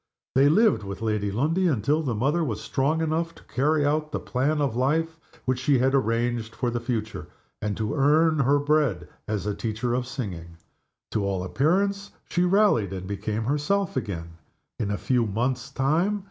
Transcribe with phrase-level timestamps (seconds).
[0.33, 4.19] They lived with Lady Lundie until the mother was strong enough to carry out the
[4.19, 7.27] plan of life which she had arranged for the future,
[7.61, 10.57] and to earn her bread as a teacher of singing.
[11.11, 14.39] To all appearance she rallied, and became herself again,
[14.79, 16.19] in a few months' time.